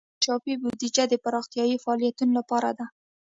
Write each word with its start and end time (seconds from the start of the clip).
انکشافي 0.13 0.53
بودیجه 0.61 1.03
د 1.09 1.13
پراختیايي 1.23 1.77
فعالیتونو 1.83 2.31
لپاره 2.39 2.69
ده. 2.77 2.85